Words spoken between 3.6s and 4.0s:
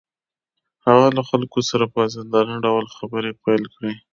کړې.